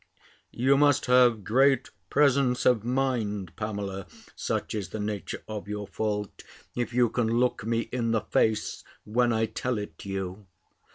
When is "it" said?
9.77-10.03